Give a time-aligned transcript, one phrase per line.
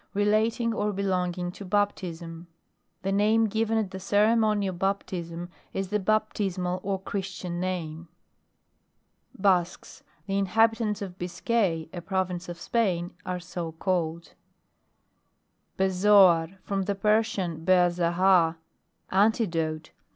[0.15, 2.47] Rdaung, or belonging to baptism.
[3.03, 7.21] The name given at the ceremony of baptism, is the baptismal or chri.
[7.39, 8.07] tian name.
[9.37, 10.01] BASQUES.
[10.25, 14.33] The inhabitants of Biscay, a province of Spain, are so called.
[15.77, 16.57] BEZOAR.
[16.63, 18.55] From the Persian beazahar,
[19.11, 19.91] antidote.